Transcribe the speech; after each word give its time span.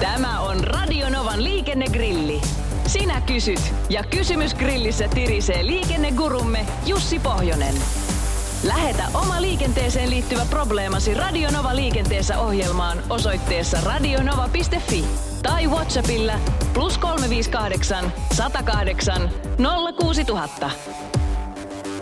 Tämä 0.00 0.40
on 0.40 0.64
Radionovan 0.64 1.44
liikennegrilli. 1.44 2.40
Sinä 2.86 3.20
kysyt 3.20 3.60
ja 3.90 4.04
kysymys 4.10 4.54
grillissä 4.54 5.08
tirisee 5.08 5.66
liikennegurumme 5.66 6.66
Jussi 6.86 7.18
Pohjonen. 7.18 7.74
Lähetä 8.66 9.02
oma 9.14 9.42
liikenteeseen 9.42 10.10
liittyvä 10.10 10.42
probleemasi 10.50 11.14
Radionova 11.14 11.76
liikenteessä 11.76 12.38
ohjelmaan 12.38 12.98
osoitteessa 13.10 13.78
radionova.fi 13.80 15.04
tai 15.42 15.66
Whatsappilla 15.66 16.34
plus 16.74 16.98
358 16.98 18.12
108 18.32 19.30
06000. 20.00 20.70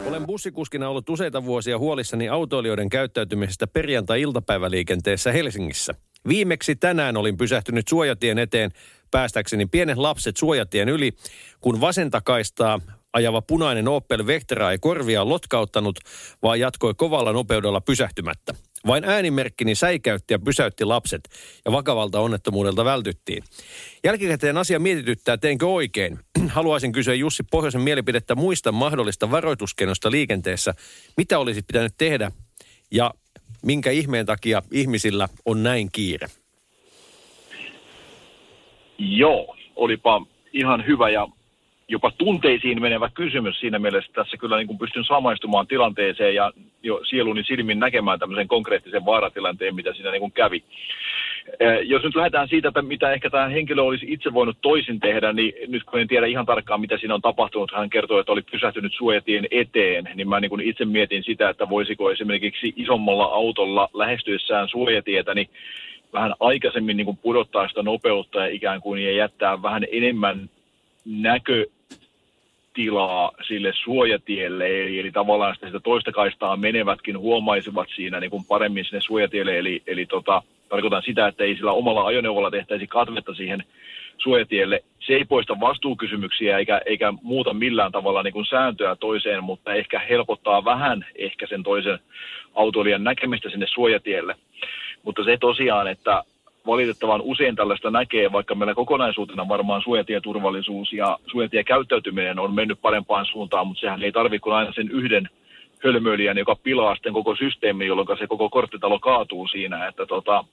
Olen 0.06 0.26
bussikuskina 0.26 0.88
ollut 0.88 1.10
useita 1.10 1.44
vuosia 1.44 1.78
huolissani 1.78 2.28
autoilijoiden 2.28 2.88
käyttäytymisestä 2.88 3.66
perjantai-iltapäiväliikenteessä 3.66 5.32
Helsingissä. 5.32 5.94
Viimeksi 6.28 6.76
tänään 6.76 7.16
olin 7.16 7.36
pysähtynyt 7.36 7.88
suojatien 7.88 8.38
eteen 8.38 8.70
päästäkseni 9.10 9.66
pienet 9.66 9.98
lapset 9.98 10.36
suojatien 10.36 10.88
yli, 10.88 11.12
kun 11.60 11.80
vasentakaistaa 11.80 12.80
ajava 13.12 13.42
punainen 13.42 13.88
Opel 13.88 14.26
Vectra 14.26 14.72
ei 14.72 14.78
korvia 14.78 15.28
lotkauttanut, 15.28 15.98
vaan 16.42 16.60
jatkoi 16.60 16.94
kovalla 16.94 17.32
nopeudella 17.32 17.80
pysähtymättä. 17.80 18.54
Vain 18.86 19.04
äänimerkkini 19.04 19.74
säikäytti 19.74 20.34
ja 20.34 20.38
pysäytti 20.38 20.84
lapset, 20.84 21.28
ja 21.64 21.72
vakavalta 21.72 22.20
onnettomuudelta 22.20 22.84
vältyttiin. 22.84 23.44
Jälkikäteen 24.04 24.56
asia 24.56 24.78
mietityttää, 24.78 25.36
teinkö 25.36 25.66
oikein. 25.66 26.18
Haluaisin 26.48 26.92
kysyä 26.92 27.14
Jussi 27.14 27.42
Pohjoisen 27.50 27.80
mielipidettä 27.80 28.34
muista 28.34 28.72
mahdollista 28.72 29.30
varoituskennosta 29.30 30.10
liikenteessä. 30.10 30.74
Mitä 31.16 31.38
olisi 31.38 31.62
pitänyt 31.62 31.94
tehdä, 31.98 32.32
ja 32.90 33.14
minkä 33.62 33.90
ihmeen 33.90 34.26
takia 34.26 34.62
ihmisillä 34.72 35.28
on 35.44 35.62
näin 35.62 35.88
kiire? 35.92 36.26
Joo, 38.98 39.56
olipa 39.76 40.26
ihan 40.52 40.86
hyvä 40.86 41.08
ja 41.10 41.28
jopa 41.88 42.10
tunteisiin 42.18 42.82
menevä 42.82 43.10
kysymys 43.14 43.60
siinä 43.60 43.78
mielessä. 43.78 44.12
Tässä 44.14 44.36
kyllä 44.36 44.56
niin 44.56 44.66
kuin 44.66 44.78
pystyn 44.78 45.04
samaistumaan 45.04 45.66
tilanteeseen 45.66 46.34
ja 46.34 46.52
jo 46.82 47.00
sieluni 47.10 47.44
silmin 47.44 47.78
näkemään 47.78 48.18
tämmöisen 48.18 48.48
konkreettisen 48.48 49.04
vaaratilanteen, 49.04 49.74
mitä 49.74 49.94
siinä 49.94 50.10
niin 50.10 50.20
kuin 50.20 50.32
kävi. 50.32 50.64
Eh, 51.60 51.78
jos 51.82 52.02
nyt 52.02 52.14
lähdetään 52.14 52.48
siitä, 52.48 52.68
että 52.68 52.82
mitä 52.82 53.12
ehkä 53.12 53.30
tämä 53.30 53.48
henkilö 53.48 53.82
olisi 53.82 54.06
itse 54.08 54.34
voinut 54.34 54.58
toisin 54.62 55.00
tehdä, 55.00 55.32
niin 55.32 55.52
nyt 55.68 55.84
kun 55.84 56.00
en 56.00 56.08
tiedä 56.08 56.26
ihan 56.26 56.46
tarkkaan, 56.46 56.80
mitä 56.80 56.98
siinä 56.98 57.14
on 57.14 57.22
tapahtunut, 57.22 57.72
hän 57.76 57.90
kertoi, 57.90 58.20
että 58.20 58.32
oli 58.32 58.42
pysähtynyt 58.42 58.92
suojatien 58.94 59.46
eteen, 59.50 60.10
niin 60.14 60.28
mä 60.28 60.40
niin 60.40 60.48
kuin 60.48 60.60
itse 60.60 60.84
mietin 60.84 61.24
sitä, 61.24 61.48
että 61.48 61.68
voisiko 61.68 62.10
esimerkiksi 62.10 62.72
isommalla 62.76 63.24
autolla 63.24 63.88
lähestyessään 63.94 64.68
suojatietä, 64.68 65.34
niin 65.34 65.48
vähän 66.12 66.34
aikaisemmin 66.40 66.96
niin 66.96 67.04
kuin 67.04 67.18
pudottaa 67.22 67.68
sitä 67.68 67.82
nopeutta 67.82 68.38
ja 68.38 68.46
ikään 68.46 68.80
kuin 68.80 69.04
ja 69.04 69.12
jättää 69.12 69.62
vähän 69.62 69.86
enemmän 69.92 70.50
näkö, 71.04 71.66
tilaa 72.74 73.32
sille 73.48 73.72
suojatielle, 73.84 74.82
eli, 74.82 74.98
eli 74.98 75.10
tavallaan 75.10 75.54
sitä, 75.54 75.66
sitä 75.66 75.80
toista 75.80 76.12
kaistaa 76.12 76.56
menevätkin 76.56 77.18
huomaisivat 77.18 77.88
siinä 77.94 78.20
niin 78.20 78.30
kuin 78.30 78.44
paremmin 78.48 78.84
sinne 78.84 79.00
suojatielle, 79.00 79.58
eli, 79.58 79.82
eli 79.86 80.06
tota, 80.06 80.42
tarkoitan 80.68 81.02
sitä, 81.02 81.26
että 81.26 81.44
ei 81.44 81.56
sillä 81.56 81.72
omalla 81.72 82.06
ajoneuvolla 82.06 82.50
tehtäisi 82.50 82.86
katvetta 82.86 83.34
siihen 83.34 83.64
suojatielle. 84.18 84.84
Se 85.00 85.12
ei 85.12 85.24
poista 85.24 85.60
vastuukysymyksiä 85.60 86.58
eikä, 86.58 86.80
eikä 86.86 87.12
muuta 87.22 87.54
millään 87.54 87.92
tavalla 87.92 88.22
niin 88.22 88.32
kuin 88.32 88.46
sääntöä 88.46 88.96
toiseen, 88.96 89.44
mutta 89.44 89.74
ehkä 89.74 89.98
helpottaa 89.98 90.64
vähän 90.64 91.06
ehkä 91.14 91.46
sen 91.46 91.62
toisen 91.62 91.98
autoilijan 92.54 93.04
näkemistä 93.04 93.50
sinne 93.50 93.66
suojatielle. 93.66 94.36
Mutta 95.02 95.24
se 95.24 95.36
tosiaan, 95.40 95.88
että 95.88 96.22
valitettavan 96.66 97.20
usein 97.20 97.56
tällaista 97.56 97.90
näkee, 97.90 98.32
vaikka 98.32 98.54
meillä 98.54 98.74
kokonaisuutena 98.74 99.48
varmaan 99.48 99.82
suojatieturvallisuus 99.82 100.92
ja 100.92 101.18
suojatiekäyttäytyminen 101.26 102.38
on 102.38 102.54
mennyt 102.54 102.80
parempaan 102.80 103.26
suuntaan, 103.26 103.66
mutta 103.66 103.80
sehän 103.80 104.02
ei 104.02 104.12
tarvitse 104.12 104.42
kuin 104.42 104.54
aina 104.54 104.72
sen 104.72 104.90
yhden 104.90 105.28
hölmöilijän, 105.84 106.38
joka 106.38 106.56
pilaa 106.56 106.94
sitten 106.94 107.12
koko 107.12 107.36
systeemi, 107.36 107.86
jolloin 107.86 108.18
se 108.18 108.26
koko 108.26 108.50
korttitalo 108.50 108.98
kaatuu 108.98 109.48
siinä, 109.48 109.86
että 109.86 110.06
tota, 110.06 110.44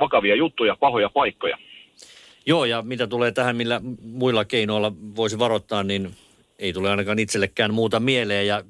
vakavia 0.00 0.34
juttuja, 0.34 0.76
pahoja 0.80 1.10
paikkoja. 1.14 1.58
Joo, 2.46 2.64
ja 2.64 2.82
mitä 2.82 3.06
tulee 3.06 3.32
tähän, 3.32 3.56
millä 3.56 3.80
muilla 4.02 4.44
keinoilla 4.44 4.92
voisi 5.16 5.38
varoittaa, 5.38 5.82
niin 5.82 6.10
ei 6.60 6.72
tule 6.72 6.90
ainakaan 6.90 7.18
itsellekään 7.18 7.74
muuta 7.74 8.00
mieleen. 8.00 8.46
Ja 8.46 8.64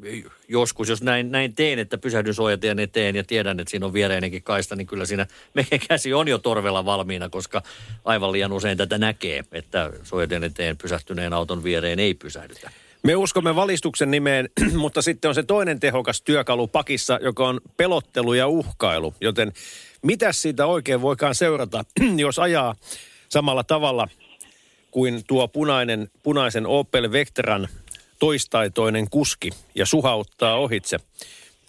joskus, 0.49 0.89
jos 0.89 1.03
näin, 1.03 1.31
näin 1.31 1.55
teen, 1.55 1.79
että 1.79 1.99
pysähdyn 1.99 2.35
suojatien 2.35 2.79
eteen 2.79 3.17
ja 3.17 3.25
tiedän, 3.25 3.61
että 3.61 3.71
siinä 3.71 3.87
on 3.87 3.93
viereinenkin 3.93 4.43
kaista, 4.43 4.77
niin 4.77 4.87
kyllä 4.87 5.05
siinä 5.05 5.27
meidän 5.55 5.81
käsi 5.89 6.15
on 6.15 6.29
jo 6.29 6.39
torvella 6.39 6.85
valmiina, 6.85 7.29
koska 7.29 7.63
aivan 8.05 8.33
liian 8.33 8.53
usein 8.53 8.79
tätä 8.79 8.99
näkee, 8.99 9.45
että 9.53 9.91
suojatien 10.03 10.45
eteen 10.45 10.77
pysähtyneen 10.77 11.33
auton 11.33 11.65
viereen 11.65 11.99
ei 11.99 12.15
pysähdytä. 12.15 12.71
Me 13.03 13.17
uskomme 13.17 13.57
valistuksen 13.57 14.11
nimeen, 14.11 14.49
mutta 14.77 15.03
sitten 15.03 15.29
on 15.29 15.35
se 15.35 15.43
toinen 15.43 15.81
tehokas 15.81 16.23
työkalu 16.23 16.67
pakissa, 16.67 17.19
joka 17.23 17.49
on 17.49 17.61
pelottelu 17.77 18.35
ja 18.35 18.49
uhkailu. 18.49 19.15
Joten 19.21 19.53
mitä 20.03 20.33
siitä 20.33 20.67
oikein 20.67 21.01
voikaan 21.01 21.35
seurata, 21.35 21.85
jos 22.17 22.39
ajaa 22.39 22.75
samalla 23.29 23.65
tavalla 23.65 24.09
kuin 24.91 25.23
tuo 25.29 25.49
punainen, 25.49 26.09
punaisen 26.23 26.67
Opel 26.67 27.13
Vectran 27.13 27.69
toistaitoinen 28.19 29.11
kuski 29.11 29.51
ja 29.75 29.87
suhauttaa 29.87 30.55
ohitse 30.55 30.97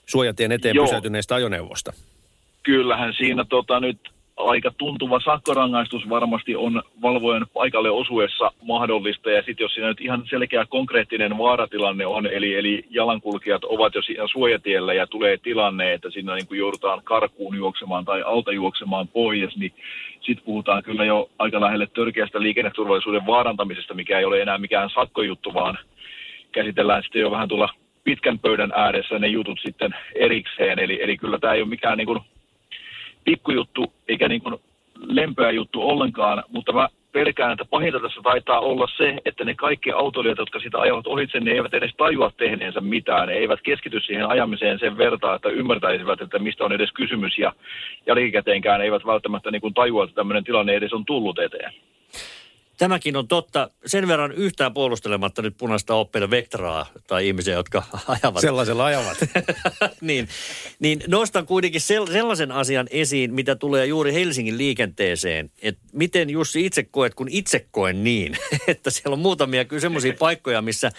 suojatien 0.06 0.52
eteen 0.52 0.76
Joo. 0.76 0.86
pysäytyneestä 0.86 1.36
ajoneuvosta. 1.36 1.94
Kyllähän 2.64 3.14
siinä 3.18 3.46
tota, 3.46 3.80
nyt 3.80 4.10
aika 4.42 4.72
tuntuva 4.78 5.20
sakkorangaistus 5.20 6.10
varmasti 6.10 6.56
on 6.56 6.84
valvojen 7.02 7.46
paikalle 7.54 7.90
osuessa 7.90 8.52
mahdollista. 8.64 9.32
Ja 9.32 9.44
sitten 9.44 9.64
jos 9.64 9.74
siinä 9.74 9.88
nyt 9.88 10.02
ihan 10.02 10.24
selkeä 10.30 10.66
konkreettinen 10.70 11.38
vaaratilanne 11.38 12.06
on, 12.06 12.28
eli, 12.28 12.56
eli 12.56 12.86
jalankulkijat 12.90 13.64
ovat 13.64 13.96
jo 13.96 14.02
siinä 14.02 14.28
suojatiellä 14.28 14.94
ja 14.94 15.08
tulee 15.08 15.38
tilanne, 15.38 15.94
että 15.94 16.10
siinä 16.10 16.36
niin 16.36 16.48
kuin 16.48 16.60
joudutaan 16.60 17.02
karkuun 17.04 17.58
juoksemaan 17.58 18.06
tai 18.06 18.22
alta 18.22 18.52
juoksemaan 18.52 19.08
pois, 19.08 19.58
niin 19.58 19.74
sitten 20.22 20.46
puhutaan 20.46 20.84
kyllä 20.84 21.06
jo 21.06 21.30
aika 21.40 21.62
lähelle 21.62 21.88
törkeästä 21.88 22.42
liikenneturvallisuuden 22.42 23.26
vaarantamisesta, 23.26 23.94
mikä 23.94 24.20
ei 24.20 24.26
ole 24.26 24.42
enää 24.42 24.58
mikään 24.58 24.90
sakkojuttu, 24.90 25.54
vaan 25.54 25.78
käsitellään 26.52 27.04
sitten 27.04 27.22
jo 27.22 27.32
vähän 27.32 27.48
tulla 27.48 27.70
pitkän 28.04 28.40
pöydän 28.40 28.72
ääressä 28.76 29.20
ne 29.20 29.28
jutut 29.28 29.60
sitten 29.64 29.96
erikseen. 30.16 30.80
Eli, 30.80 31.04
eli 31.04 31.18
kyllä 31.18 31.40
tämä 31.40 31.54
ei 31.54 31.62
ole 31.62 31.70
mikään 31.70 31.98
niin 31.98 32.06
kuin 32.06 32.20
pikkujuttu 33.24 33.94
eikä 34.08 34.28
niin 34.28 34.42
kuin 34.42 34.56
lempeä 35.08 35.52
juttu 35.52 35.82
ollenkaan, 35.82 36.44
mutta 36.50 36.74
mä 36.74 36.90
pelkään, 37.12 37.52
että 37.52 37.66
pahinta 37.66 38.00
tässä 38.00 38.22
taitaa 38.24 38.60
olla 38.60 38.88
se, 38.98 39.18
että 39.26 39.46
ne 39.46 39.56
kaikki 39.56 39.92
autoilijat, 39.92 40.38
jotka 40.38 40.60
sitä 40.60 40.80
ajavat 40.80 41.08
ohitse, 41.08 41.40
ne 41.40 41.52
eivät 41.52 41.74
edes 41.74 41.92
tajua 41.98 42.32
tehneensä 42.38 42.82
mitään. 42.82 43.28
Ne 43.28 43.34
eivät 43.34 43.60
keskity 43.64 44.00
siihen 44.00 44.30
ajamiseen 44.30 44.80
sen 44.80 44.98
vertaa, 44.98 45.36
että 45.36 45.50
ymmärtäisivät, 45.50 46.22
että 46.22 46.40
mistä 46.40 46.66
on 46.66 46.72
edes 46.72 46.92
kysymys 46.92 47.38
ja 47.38 47.54
jälkikäteenkään 48.08 48.82
eivät 48.82 49.06
välttämättä 49.06 49.52
niin 49.52 49.62
kuin 49.62 49.74
tajua, 49.74 50.04
että 50.04 50.16
tämmöinen 50.16 50.44
tilanne 50.44 50.74
edes 50.74 50.94
on 50.94 51.06
tullut 51.06 51.40
eteen. 51.40 51.74
Tämäkin 52.82 53.16
on 53.16 53.28
totta. 53.28 53.70
Sen 53.86 54.08
verran 54.08 54.32
yhtään 54.32 54.74
puolustelematta 54.74 55.42
nyt 55.42 55.58
punaista 55.58 55.96
oppia 55.96 56.30
Vectraa 56.30 56.86
tai 57.08 57.28
ihmisiä, 57.28 57.54
jotka 57.54 57.84
ajavat. 58.24 58.42
Sellaisella 58.42 58.86
ajavat. 58.86 59.18
niin, 60.02 60.28
niin 60.80 61.04
nostan 61.08 61.46
kuitenkin 61.46 61.82
sellaisen 61.82 62.52
asian 62.52 62.88
esiin, 62.92 63.34
mitä 63.34 63.56
tulee 63.56 63.86
juuri 63.86 64.14
Helsingin 64.14 64.58
liikenteeseen. 64.58 65.52
Että 65.62 65.82
miten 65.94 66.30
Jussi 66.30 66.66
itse 66.66 66.84
koet, 66.84 67.14
kun 67.14 67.28
itse 67.30 67.68
koen 67.72 68.04
niin, 68.04 68.38
että 68.68 68.90
siellä 68.90 69.14
on 69.14 69.20
muutamia 69.20 69.66
kyllä 69.66 69.82
semmoisia 69.82 70.14
paikkoja, 70.20 70.62
missä 70.62 70.92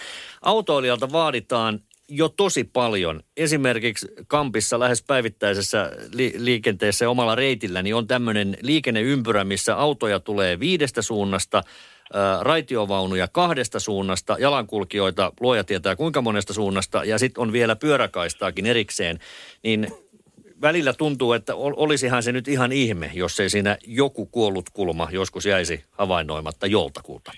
autoilijalta 0.43 1.13
vaaditaan 1.13 1.81
jo 2.09 2.29
tosi 2.29 2.65
paljon. 2.65 3.21
Esimerkiksi 3.37 4.07
Kampissa 4.27 4.81
lähes 4.81 5.03
päivittäisessä 5.03 5.93
li- 6.13 6.35
liikenteessä 6.37 7.11
omalla 7.11 7.35
reitillä 7.35 7.83
niin 7.83 7.95
on 7.95 8.07
tämmöinen 8.07 8.57
liikenneympyrä, 8.63 9.45
missä 9.45 9.77
autoja 9.77 10.21
tulee 10.21 10.61
viidestä 10.61 11.03
suunnasta, 11.03 11.63
ää, 12.13 12.39
raitiovaunuja 12.43 13.29
kahdesta 13.29 13.81
suunnasta, 13.81 14.37
jalankulkijoita 14.39 15.33
luoja 15.41 15.65
tietää 15.65 15.97
kuinka 15.97 16.23
monesta 16.23 16.53
suunnasta 16.53 17.05
ja 17.05 17.19
sitten 17.19 17.43
on 17.43 17.53
vielä 17.53 17.77
pyöräkaistaakin 17.77 18.67
erikseen. 18.67 19.19
Niin 19.63 19.89
välillä 20.63 20.93
tuntuu, 20.93 21.33
että 21.33 21.55
ol, 21.55 21.75
olisihan 21.77 22.23
se 22.23 22.33
nyt 22.33 22.49
ihan 22.49 22.73
ihme, 22.73 23.11
jos 23.15 23.41
ei 23.41 23.51
siinä 23.51 23.79
joku 23.87 24.27
kuollut 24.27 24.71
kulma 24.71 25.09
joskus 25.13 25.47
jäisi 25.47 25.85
havainnoimatta 25.91 26.67
joltakulta. 26.67 27.33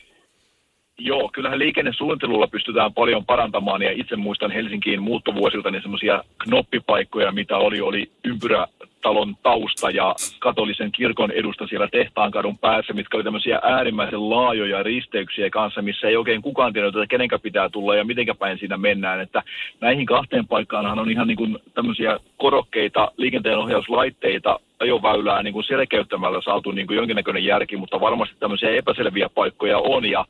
Joo, 0.98 1.30
kyllähän 1.32 1.58
liikennesuunnittelulla 1.58 2.46
pystytään 2.46 2.94
paljon 2.94 3.26
parantamaan 3.26 3.82
ja 3.82 3.90
itse 3.92 4.16
muistan 4.16 4.50
Helsinkiin 4.50 5.02
muuttovuosilta 5.02 5.70
niin 5.70 5.82
semmoisia 5.82 6.24
knoppipaikkoja, 6.38 7.32
mitä 7.32 7.56
oli, 7.56 7.80
oli 7.80 8.10
ympyrätalon 8.24 9.36
tausta 9.42 9.90
ja 9.90 10.14
katolisen 10.38 10.92
kirkon 10.92 11.30
edusta 11.30 11.66
siellä 11.66 11.88
Tehtaankadun 11.88 12.58
päässä, 12.58 12.92
mitkä 12.92 13.16
oli 13.16 13.24
tämmöisiä 13.24 13.60
äärimmäisen 13.62 14.30
laajoja 14.30 14.82
risteyksiä 14.82 15.50
kanssa, 15.50 15.82
missä 15.82 16.08
ei 16.08 16.16
oikein 16.16 16.42
kukaan 16.42 16.72
tiedä, 16.72 16.88
että 16.88 17.06
kenenkä 17.06 17.38
pitää 17.38 17.68
tulla 17.68 17.96
ja 17.96 18.04
mitenkä 18.04 18.34
päin 18.34 18.58
siinä 18.58 18.76
mennään. 18.76 19.20
Että 19.20 19.42
näihin 19.80 20.06
kahteen 20.06 20.46
paikkaanhan 20.46 20.98
on 20.98 21.10
ihan 21.10 21.28
niin 21.28 21.36
kuin 21.36 21.58
tämmöisiä 21.74 22.18
korokkeita, 22.36 23.12
liikenteenohjauslaitteita, 23.16 24.60
ajoväylää 24.84 25.42
niin 25.42 25.52
kuin 25.52 25.64
selkeyttämällä 25.64 26.40
saatu 26.44 26.70
niin 26.70 26.86
kuin 26.86 26.96
jonkinnäköinen 26.96 27.44
järki, 27.44 27.76
mutta 27.76 28.00
varmasti 28.00 28.36
tämmöisiä 28.40 28.70
epäselviä 28.70 29.28
paikkoja 29.34 29.78
on 29.78 30.04
ja, 30.04 30.24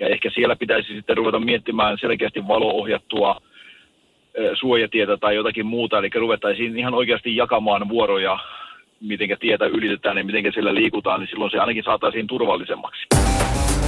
ja 0.00 0.08
ehkä 0.08 0.30
siellä 0.34 0.56
pitäisi 0.56 0.94
sitten 0.94 1.16
ruveta 1.16 1.40
miettimään 1.40 1.98
selkeästi 2.00 2.48
valoohjattua 2.48 3.40
suojatietä 4.54 5.16
tai 5.16 5.34
jotakin 5.34 5.66
muuta, 5.66 5.98
eli 5.98 6.10
ruvettaisiin 6.14 6.78
ihan 6.78 6.94
oikeasti 6.94 7.36
jakamaan 7.36 7.88
vuoroja, 7.88 8.38
miten 9.00 9.28
tietä 9.40 9.66
ylitetään 9.66 10.18
ja 10.18 10.24
miten 10.24 10.52
siellä 10.52 10.74
liikutaan, 10.74 11.20
niin 11.20 11.28
silloin 11.28 11.50
se 11.50 11.58
ainakin 11.58 11.84
saataisiin 11.84 12.26
turvallisemmaksi. 12.26 13.06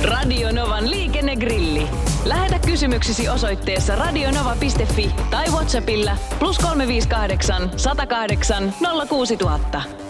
Radio 0.04 0.48
Novan 0.52 0.90
liikennegrilli. 0.90 1.82
Lähetä 2.28 2.56
kysymyksesi 2.66 3.28
osoitteessa 3.28 3.96
radionova.fi 3.96 5.10
tai 5.30 5.44
Whatsappilla 5.52 6.10
plus 6.38 6.58
358 6.58 7.70
108 7.78 8.72
06000. 9.08 10.09